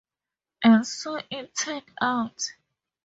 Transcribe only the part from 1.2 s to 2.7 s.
it turned out.